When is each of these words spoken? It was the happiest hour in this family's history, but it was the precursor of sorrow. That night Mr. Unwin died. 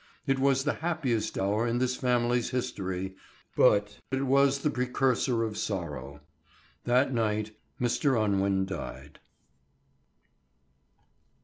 It 0.25 0.39
was 0.39 0.63
the 0.63 0.73
happiest 0.81 1.37
hour 1.37 1.67
in 1.67 1.77
this 1.77 1.95
family's 1.95 2.49
history, 2.49 3.13
but 3.55 3.99
it 4.09 4.23
was 4.25 4.57
the 4.61 4.71
precursor 4.71 5.43
of 5.43 5.59
sorrow. 5.59 6.21
That 6.85 7.13
night 7.13 7.55
Mr. 7.79 8.19
Unwin 8.19 8.65
died. 8.65 9.19